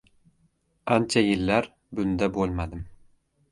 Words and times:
Ancha 0.95 1.23
yillar 1.27 1.69
bunda 1.99 2.33
bo‘lmadim 2.39 2.85